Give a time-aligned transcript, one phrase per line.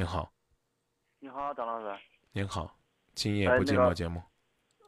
[0.00, 0.32] 您好，
[1.18, 2.00] 你好，张老师。
[2.32, 2.74] 您好，
[3.14, 4.22] 今夜不寂寞节目。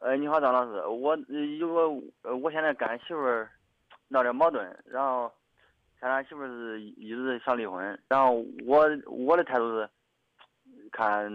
[0.00, 1.80] 呃，你好，张老师，我呃有个
[2.22, 3.50] 呃，我现在跟俺媳妇儿
[4.08, 5.30] 闹点矛盾，然后
[6.00, 9.90] 现在俺媳妇儿是一直想离婚，然后我我的态度是
[10.90, 11.30] 看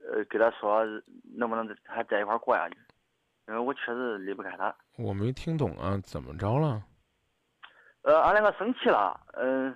[0.00, 0.84] 呃给她说
[1.34, 2.76] 能不能还在一块儿过下去，
[3.46, 4.76] 因为我确实离不开她。
[4.98, 6.84] 我没听懂啊，怎么着了？
[8.02, 9.74] 呃，俺两个生气了，嗯、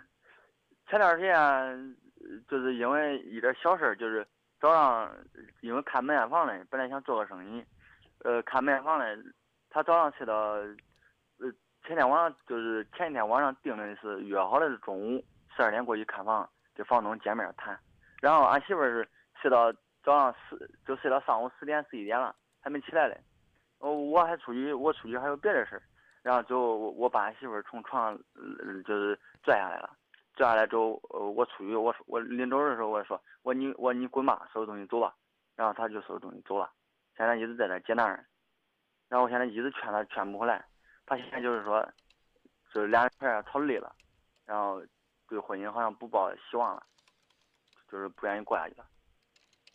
[0.90, 1.74] 前段时间呃
[2.48, 4.26] 就是因为一点小事儿，就是
[4.60, 5.14] 早上
[5.60, 7.64] 因为看门面房嘞，本来想做个生意，
[8.24, 9.16] 呃，看门面房嘞，
[9.70, 11.52] 他早上睡到，呃，
[11.84, 15.24] 前天晚上就是前一天晚上定的是约好的是中午
[15.56, 17.78] 十二点过去看房，跟房东见面谈，
[18.20, 19.08] 然后俺媳妇是
[19.40, 23.20] 睡到早上十，就睡到上午十点十一点了，还没起来嘞，
[23.78, 25.82] 哦，我还出去，我出去还有别的事儿。
[26.22, 29.90] 然后就我我把俺媳妇从床上呃就是拽下来了，
[30.34, 35.14] 拽下来之后，呃，我出去，我我临走的时候我说我你我你滚吧，收拾东西走吧，
[35.56, 36.70] 然后他就收拾东西走了，
[37.16, 38.26] 现在一直在那接男人，
[39.08, 40.64] 然后我现在一直劝他劝不回来，
[41.06, 41.86] 他现在就是说，
[42.72, 43.94] 就是俩人有点吵累了，
[44.46, 44.82] 然后
[45.28, 46.86] 对婚姻好像不抱希望了，
[47.90, 48.86] 就是不愿意过下去了。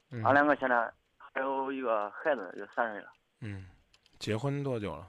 [0.09, 3.11] 嗯俺两个现在还有一个孩子，就三岁了。
[3.41, 3.67] 嗯，
[4.19, 5.07] 结婚多久了？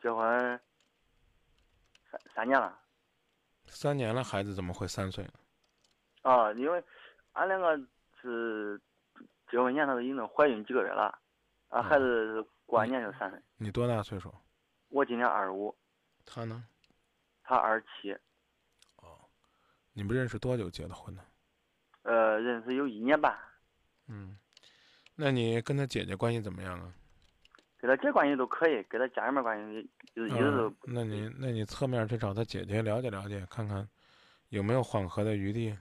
[0.00, 0.60] 结婚
[2.10, 2.78] 三三年了
[3.70, 5.32] 三年了，孩子怎么会三岁呢？
[6.22, 6.84] 啊，因为
[7.32, 7.80] 俺两个
[8.20, 8.78] 是
[9.50, 11.18] 结婚前头已经怀孕几个月了，
[11.70, 14.34] 俺孩子过完年就三岁，你多大岁数？
[14.88, 15.74] 我今年二十五，
[16.26, 16.66] 他呢？
[17.42, 18.12] 他二十七，
[18.96, 19.18] 哦，
[19.92, 21.24] 你们认识多久结的婚呢？
[22.02, 23.38] 呃，认识有一年半，
[24.08, 24.38] 嗯，
[25.14, 26.92] 那你跟他姐姐关系怎么样啊？
[27.80, 33.88] 跟他姐关系都可以，给他家里面关系就是一直都嗯，那你那你侧面去找他姐姐了解了解，看看
[34.50, 35.76] 有没有缓和的余地。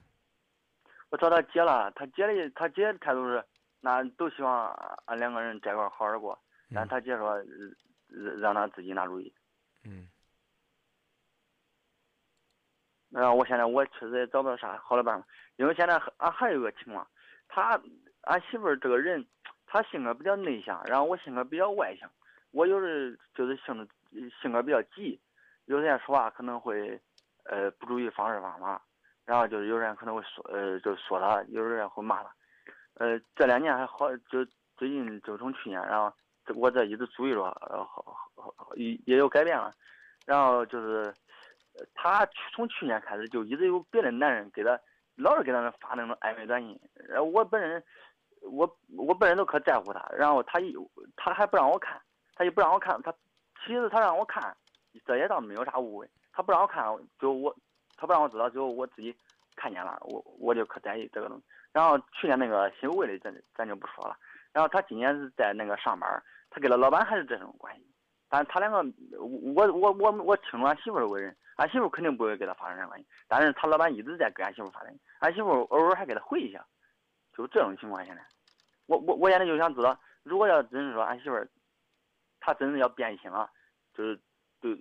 [1.10, 3.44] 我找他姐了，他姐的他姐的态度是，
[3.82, 4.72] 那都希望
[5.06, 6.40] 俺两个人在一块好好过，
[6.74, 7.46] 但嗯他姐说，呃
[8.40, 9.34] 让他自己拿主意。
[9.84, 10.08] 嗯
[13.12, 17.06] 那我现在我确实也找不到啥好的办法，因为现在俺还有一个情况，
[17.48, 17.82] 他
[18.22, 19.26] 俺媳妇儿这个人，
[19.70, 22.10] 她性格比较内向，然后我性格比较外向，
[22.52, 23.94] 我有的就是性子
[24.42, 25.20] 性格比较急，
[25.66, 27.00] 有些人说话可能会
[27.46, 28.82] 呃不注意方式方法，
[29.26, 32.34] 然后就是有人可能会说呃就说他，有人会骂他，
[32.96, 34.44] 呃这两年还好，就
[34.76, 36.12] 最近就从去年，然后
[36.56, 38.04] 我这一直注意着，呃好
[38.36, 39.72] 好好也也有改变了，
[40.26, 41.14] 然后就是。
[41.94, 44.78] 他从去年开始就一直有别的男人给他，
[45.16, 46.78] 老是给他发那种暧昧短信。
[47.08, 47.82] 然后我本人，
[48.44, 50.76] 我我本人都可在乎他，然后他一
[51.16, 52.00] 他还不让我看，
[52.36, 53.02] 他就不让我看。
[53.02, 53.14] 他
[53.66, 54.56] 其实他让我看，
[55.06, 56.10] 这也倒没有啥误会。
[56.32, 56.86] 他不让我看，
[57.20, 57.56] 就我
[57.98, 59.16] 他不让我知道，就我自己
[59.56, 61.44] 看见了，我我就可在意这个东西。
[61.72, 64.18] 然后去年那个新卫的咱咱就不说了。
[64.52, 67.86] 然后他今年是在那个上班，他跟他老板还是这种关系。
[68.32, 68.84] 但他两个，
[69.20, 76.64] 我我我我听俺媳妇的为人，俺媳妇肯定不会跟他发生这关系，但是他老板一直在跟俺媳妇发生，俺媳妇偶尔还给他回一下，
[77.40, 78.22] 就这种情况现在，
[78.86, 81.50] 我我我现在就想知道，如果要真是说俺媳妇儿，
[82.42, 83.50] 她真是要变心了，
[83.94, 84.20] 就是
[84.60, 84.76] 就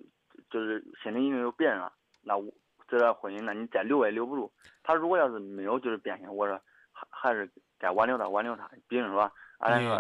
[0.50, 2.52] 就是心里已经有别人了，那我
[2.88, 4.52] 这段婚姻那你再留也留不住。
[4.82, 6.60] 她如果要是没有就是变心，我说
[6.90, 7.48] 还还是
[7.78, 9.32] 该挽留她挽留她，比如说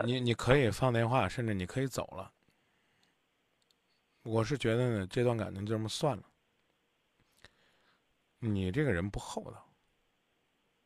[0.04, 2.32] 你你你可以放电话，甚至你可以走了。
[4.24, 6.24] 我是觉得呢，这段感情就这么算了。
[8.40, 9.64] 你这个人不厚道，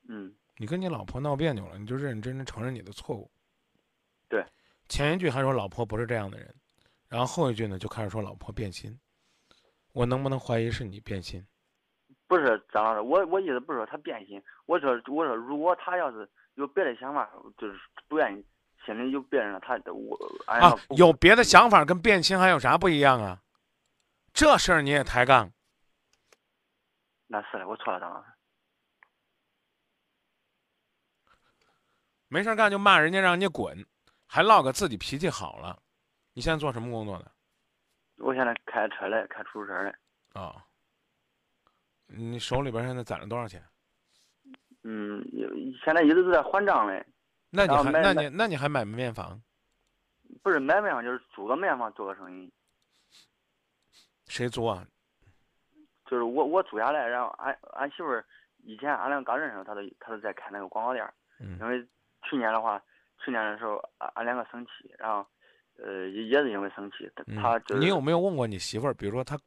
[0.09, 3.31] 嗯你跟你老婆闹别扭了，你就认认真真承认你的错误。
[4.29, 4.45] 对，
[4.89, 6.55] 前一句还说老婆不是这样的人，
[7.09, 8.99] 然后后一句呢就开始说老婆变心。
[9.93, 11.47] 我能不能怀疑是你变心？
[12.27, 18.45] 不是张老师，我我意思不是说他变心，我说我说如果他要是有别的想法，就是不愿意，
[18.87, 23.43] 心里有别人了，他我俺啊，有别的想法跟变心还有啥不一样啊？
[24.33, 25.53] 这事儿你也抬杠？
[27.27, 28.29] 那是的，我错了，张老师。
[32.33, 33.77] 没事儿干就骂人家，让人家滚，
[34.27, 35.79] 还落个自己脾气好了。
[36.33, 37.31] 你现在做什么工作的？
[38.17, 39.95] 我现在开车嘞，开出租车嘞。
[40.33, 40.65] 啊、
[42.07, 43.63] 你手里边现在攒了多少钱？
[44.83, 45.47] 嗯，有
[45.85, 47.05] 现在一直都在还账嘞，
[47.51, 49.39] 那你还那你那你还买没面房？
[50.43, 52.51] 不是买面房就是租个面房做个生意，
[54.25, 54.87] 谁租啊？
[56.07, 58.25] 就是我我租下来，然后俺俺媳妇儿
[58.65, 61.07] 以前俺俩刚认识，她都她都在开那个广告店
[61.59, 61.87] 因为
[62.33, 62.83] 去年的话，
[63.23, 65.27] 去年的时候俺俺两个生气，然后
[65.77, 68.95] 呃也也是因为生气，她嗯她就是你有没有问过你媳妇儿？
[68.95, 69.39] 比如说她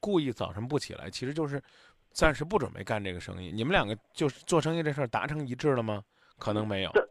[0.00, 1.62] 故意早晨不起来，其实就是
[2.12, 3.52] 暂时不准备干这个生意。
[3.52, 6.02] 你们两个就是做生意这事儿达成一致了吗？
[6.38, 6.90] 可能没有。
[6.94, 7.06] 这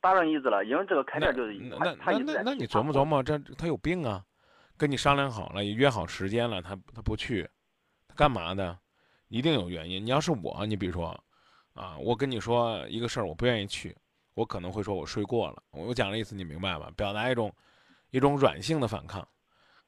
[0.00, 4.24] 达成一致了，因为这个开那店就是那他他那那那那你琢磨琢磨，这他有病啊！
[4.76, 7.48] 跟你商量好了，也约好时间了，他他不去，
[8.08, 8.78] 他干嘛的？
[9.28, 10.04] 一定有原因。
[10.04, 11.08] 你要是我，你比如说，
[11.72, 13.96] 啊，我跟你说一个事儿，我不愿意去，
[14.34, 15.62] 我可能会说我睡过了。
[15.70, 16.92] 我讲的意思你明白吧？
[16.96, 17.52] 表达一种
[18.10, 19.26] 一种软性的反抗，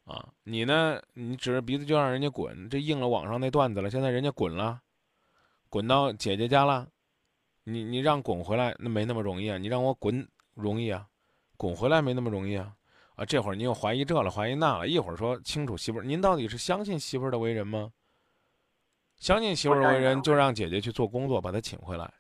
[0.05, 3.91] 啊，你呢，你指着鼻子就让人家滚，这应了网上那段子了。
[3.91, 4.81] 现在人家滚了，
[5.69, 6.89] 滚到姐姐家了，
[7.65, 9.59] 你你让滚回来，那没那么容易啊！
[9.59, 11.07] 你让我滚容易啊，
[11.57, 12.73] 滚回来没那么容易啊！
[13.17, 17.91] 啊，这会儿你又怀疑这了，怀疑那了，一会儿说清楚媳妇儿，您到底是相信媳妇儿的为人吗？
[19.19, 22.13] 相信媳妇儿的为人，就让姐姐去做工作，把她请回来。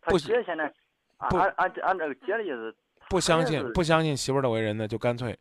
[0.00, 0.72] 不姐现在按
[1.18, 2.76] 不按按按这个姐的意思，
[3.10, 5.36] 不相信不相信媳妇儿的为人呢，就干脆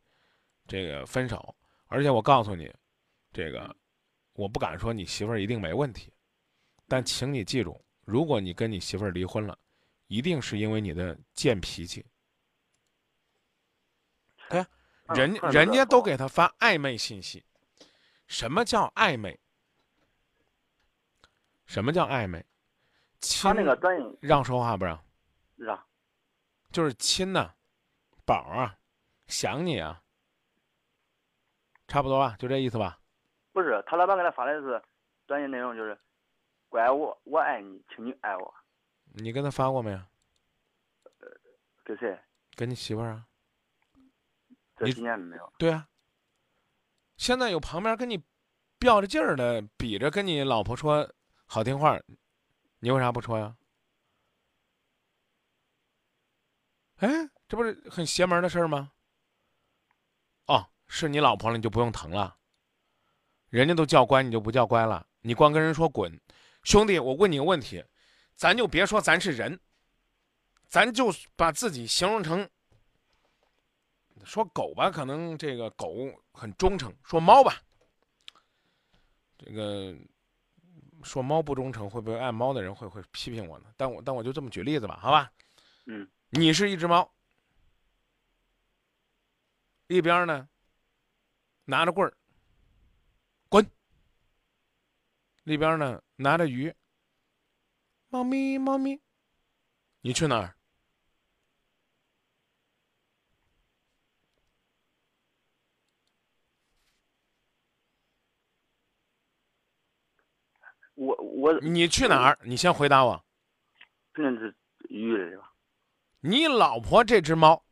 [0.67, 1.55] 这个分手。
[1.87, 2.73] 而且我告诉你，
[3.31, 3.75] 这个
[4.33, 6.11] 我不敢说你媳妇儿一定没问题，
[6.87, 9.57] 但请你记住，如果你跟你媳妇儿离婚了，
[10.07, 12.05] 一定是因为你的贱脾气。
[14.49, 14.67] 对呀、
[15.15, 17.45] 人嗯人家都给他发暧昧信息，
[18.27, 19.39] 什么叫暧昧？
[21.65, 22.45] 什么叫暧昧？
[23.41, 23.77] 他那个
[24.21, 24.99] 让说话不让？
[25.57, 25.85] 是啊？
[26.71, 27.55] 就是亲呐、
[28.25, 28.77] 宝儿啊，
[29.27, 30.03] 想你啊，
[31.87, 32.99] 差不多吧，就这意思吧。
[33.53, 34.81] 不是，他老板给他发的是
[35.25, 35.97] 短信内容，就是
[36.69, 38.53] 怪我，我爱你，请你爱我。
[39.13, 39.99] 你跟他发过没有？
[41.83, 42.19] 给谁？
[42.55, 43.25] 跟你媳妇儿啊？
[44.75, 45.53] 这你几年没有。
[45.57, 45.87] 对啊。
[47.15, 48.23] 现在有旁边跟你
[48.77, 51.09] 吊着劲儿的，比着跟你老婆说
[51.45, 51.97] 好听话，
[52.79, 53.55] 你为啥不说呀？
[56.97, 58.91] 哎，这不是很邪门的事儿吗？
[60.45, 62.35] 哦，是你老婆了，你就不用疼了。
[63.49, 65.05] 人家都叫乖，你就不叫乖了。
[65.21, 66.19] 你光跟人说滚，
[66.63, 67.83] 兄弟，我问你个问题，
[68.35, 69.59] 咱就别说咱是人，
[70.67, 72.49] 咱就把自己形容成
[74.23, 75.95] 说狗吧，可能这个狗
[76.33, 77.61] 很忠诚；说猫吧，
[79.37, 79.95] 这个
[81.03, 83.65] 说猫不忠诚，会不会爱猫的人会会批评我呢？
[83.77, 85.31] 但我但我就这么举例子吧，好吧？
[85.85, 87.09] 嗯，你是一只猫，
[89.87, 90.49] 一边呢
[91.65, 92.13] 拿着棍儿，
[93.47, 93.63] 滚；
[95.45, 96.73] 一边呢拿着鱼，
[98.09, 99.01] 猫咪猫咪，
[100.01, 100.53] 你去哪儿？
[110.95, 112.39] 我我你去哪儿？
[112.43, 113.23] 你先回答我。
[114.13, 114.53] 肯定是
[114.89, 115.53] 鱼的是吧？
[116.21, 117.63] 你老婆这只猫，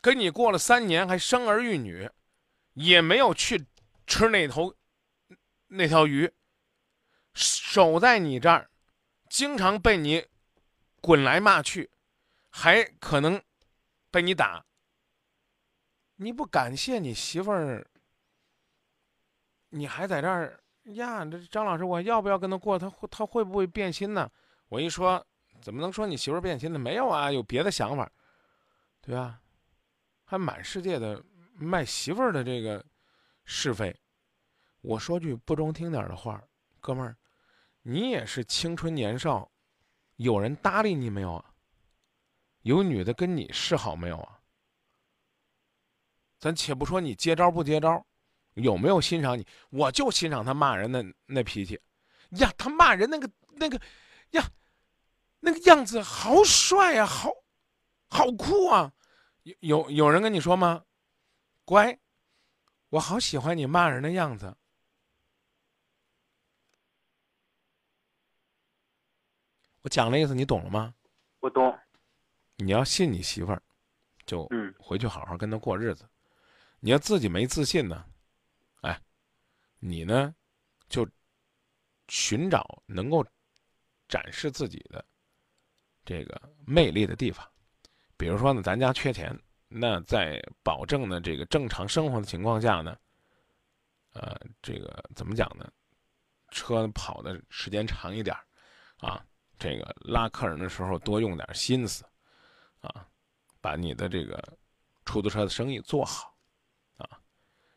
[0.00, 2.08] 跟你过了三年，还生儿育女，
[2.74, 3.66] 也没有去
[4.06, 4.74] 吃那头
[5.66, 6.32] 那条鱼，
[7.34, 8.70] 守在你这儿，
[9.28, 10.24] 经常被你
[11.00, 11.90] 滚来骂去，
[12.50, 13.42] 还可能
[14.10, 14.64] 被你打。
[16.16, 17.86] 你不感谢你媳妇儿，
[19.68, 20.62] 你还在这儿
[20.94, 21.24] 呀？
[21.24, 22.78] 这张老师，我要不要跟他过？
[22.78, 24.30] 他会他会不会变心呢？
[24.68, 25.24] 我一说，
[25.60, 26.78] 怎么能说你媳妇儿变心呢？
[26.78, 28.10] 没有啊，有别的想法，
[29.00, 29.40] 对啊？
[30.24, 31.22] 还满世界的
[31.54, 32.84] 卖媳妇儿的这个
[33.44, 33.94] 是非。
[34.80, 36.42] 我说句不中听点的话，
[36.80, 37.16] 哥们儿，
[37.82, 39.50] 你也是青春年少，
[40.16, 41.44] 有人搭理你没有啊？
[42.62, 44.38] 有女的跟你示好没有啊？
[46.38, 48.06] 咱且不说你接招不接招，
[48.54, 49.46] 有没有欣赏你？
[49.70, 51.80] 我就欣赏他骂人的那脾气，
[52.32, 53.80] 呀，他骂人那个那个，
[54.32, 54.48] 呀，
[55.40, 57.30] 那个样子好帅啊、好，
[58.08, 58.92] 好酷啊！
[59.42, 60.84] 有有有人跟你说吗？
[61.64, 61.98] 乖，
[62.90, 64.56] 我好喜欢你骂人的样子。
[69.82, 70.94] 我讲的意思你懂了吗？
[71.40, 71.78] 我懂。
[72.56, 73.62] 你要信你媳妇儿，
[74.26, 76.06] 就嗯回去好好跟她过日子。
[76.80, 78.04] 你要自己没自信呢，
[78.80, 79.00] 哎，
[79.78, 80.34] 你呢
[80.88, 81.08] 就
[82.08, 83.24] 寻找能够
[84.08, 85.04] 展示自己的
[86.08, 87.46] 这个魅力的地方。
[88.16, 89.38] 比如说呢，咱家缺钱，
[89.68, 92.96] 那在保证呢这个正常生活的情况下呢，
[94.14, 95.70] 呃，这个怎么讲呢？
[96.50, 98.34] 车跑的时间长一点
[99.00, 99.22] 啊，
[99.58, 102.02] 这个拉客人的时候多用点心思
[102.80, 103.06] 啊，
[103.60, 104.42] 把你的这个
[105.04, 106.34] 出租车的生意做好
[106.96, 107.20] 啊。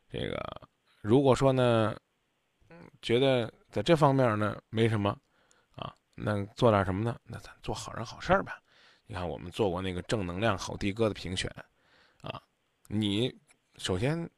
[0.10, 0.70] 这个
[1.02, 1.98] 如果说呢，
[3.02, 5.18] 觉得在这方面呢没什么，
[6.16, 7.20] 那做点什么呢？
[7.24, 8.62] 那咱做好人好事儿吧。
[9.06, 11.54] 你看，我们做过那个正能量好的哥的评选
[12.22, 12.42] 啊，
[12.88, 13.34] 你
[13.78, 14.30] 首先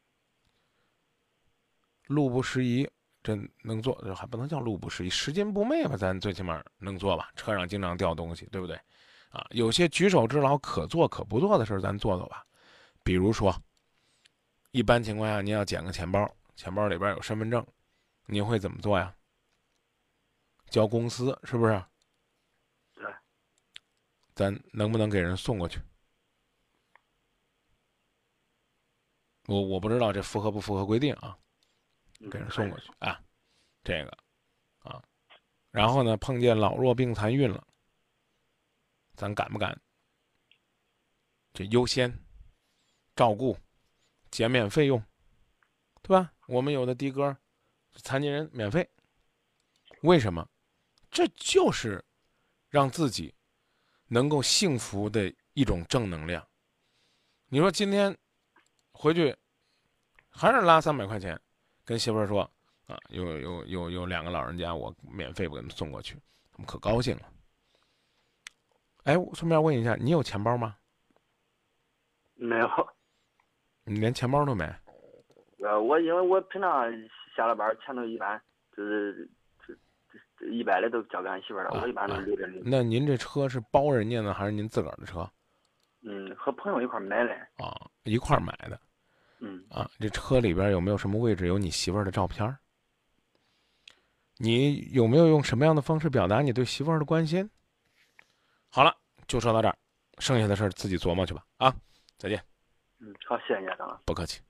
[2.08, 2.90] 路不拾遗，
[3.22, 5.96] 这能做，还不能叫路不拾遗，拾金不昧吧？
[5.96, 7.32] 咱最起码能做吧？
[7.36, 8.76] 车上经常掉东西，对不对？
[9.30, 12.46] 啊，有些举手之劳可做可不做的事儿，咱做做吧。
[13.04, 13.56] 比如说，
[14.72, 17.66] 一般情况下，您要捡个钱包，钱包里边有身份证，
[18.26, 19.14] 您会怎么做呀？
[20.74, 21.86] 交公司是不是？
[22.96, 23.06] 对。
[24.34, 25.80] 咱能不能给人送过去？
[29.46, 31.38] 我我不知道这符合不符合规定啊？
[32.32, 33.22] 给人送过去啊，
[33.84, 34.18] 这个
[34.80, 35.00] 啊，
[35.70, 37.64] 然后呢，碰见老弱病残孕了，
[39.14, 39.80] 咱敢不敢？
[41.54, 42.12] 这优先
[43.16, 43.56] 照顾，
[44.32, 45.00] 减免费用，
[46.02, 46.34] 对吧？
[46.48, 47.38] 我们有的的哥，
[47.98, 48.90] 残疾人免费，
[50.02, 50.50] 为什么？
[51.14, 52.04] 这就是
[52.70, 53.34] 让自己
[54.08, 56.46] 能够幸福的一种正能量。
[57.48, 58.18] 你说今天
[58.92, 59.36] 回去
[60.30, 61.40] 还是拉三百块钱？
[61.86, 62.42] 跟媳妇儿说，
[62.88, 66.16] 啊，有有有有两个老人家，我免费给他们送过去，
[66.52, 67.30] 他们可高兴了。
[69.04, 70.76] 哎，顺便问一下，你有钱包吗？
[72.36, 72.68] 没有。
[73.86, 74.66] 你连钱包都没？
[75.60, 76.90] 呃，我因为我平常
[77.36, 78.42] 下了班钱都一般
[78.76, 79.30] 就是
[80.52, 82.48] 一百的都交给俺媳妇儿了，我一般都留着。
[82.64, 85.30] 那您这车是包人家呢，还是您自个儿的车？
[86.02, 87.34] 嗯，和朋友一块买的。
[87.64, 87.74] 啊，
[88.04, 88.80] 一块买的。
[89.40, 92.58] 嗯啊，这车里边有没有什么位置有你媳妇儿的照片？
[94.38, 97.50] 你有没有用什么样的方式表达你对媳妇儿的关心？
[98.70, 98.94] 好了，
[99.28, 99.78] 就说到这儿，
[100.18, 101.46] 剩下的事儿自己琢磨去吧。
[101.58, 101.74] 啊，
[102.18, 102.44] 再见。
[103.00, 104.42] 嗯，好，谢谢你，张老不客气。